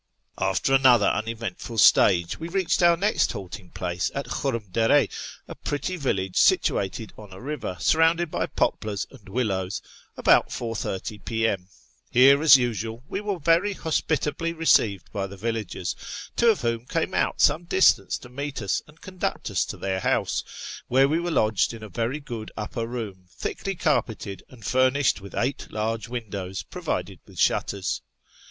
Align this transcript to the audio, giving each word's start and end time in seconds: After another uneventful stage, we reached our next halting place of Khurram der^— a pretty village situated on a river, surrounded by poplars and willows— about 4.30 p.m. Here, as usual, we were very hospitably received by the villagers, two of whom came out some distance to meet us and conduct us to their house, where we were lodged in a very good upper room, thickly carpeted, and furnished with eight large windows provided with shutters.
After 0.39 0.73
another 0.73 1.05
uneventful 1.09 1.77
stage, 1.77 2.39
we 2.39 2.47
reached 2.47 2.81
our 2.81 2.97
next 2.97 3.33
halting 3.33 3.69
place 3.69 4.09
of 4.09 4.25
Khurram 4.25 4.71
der^— 4.71 5.07
a 5.47 5.53
pretty 5.53 5.95
village 5.95 6.37
situated 6.37 7.13
on 7.19 7.31
a 7.31 7.39
river, 7.39 7.77
surrounded 7.79 8.31
by 8.31 8.47
poplars 8.47 9.05
and 9.11 9.29
willows— 9.29 9.79
about 10.17 10.49
4.30 10.49 11.23
p.m. 11.23 11.67
Here, 12.09 12.41
as 12.41 12.57
usual, 12.57 13.03
we 13.09 13.21
were 13.21 13.37
very 13.37 13.73
hospitably 13.73 14.53
received 14.53 15.11
by 15.13 15.27
the 15.27 15.37
villagers, 15.37 15.95
two 16.35 16.49
of 16.49 16.61
whom 16.61 16.87
came 16.87 17.13
out 17.13 17.39
some 17.39 17.65
distance 17.65 18.17
to 18.17 18.27
meet 18.29 18.59
us 18.63 18.81
and 18.87 19.01
conduct 19.01 19.51
us 19.51 19.63
to 19.65 19.77
their 19.77 19.99
house, 19.99 20.81
where 20.87 21.07
we 21.07 21.19
were 21.19 21.29
lodged 21.29 21.75
in 21.75 21.83
a 21.83 21.89
very 21.89 22.19
good 22.19 22.51
upper 22.57 22.87
room, 22.87 23.25
thickly 23.29 23.75
carpeted, 23.75 24.41
and 24.49 24.65
furnished 24.65 25.21
with 25.21 25.35
eight 25.35 25.67
large 25.71 26.07
windows 26.09 26.63
provided 26.63 27.19
with 27.27 27.37
shutters. 27.37 28.01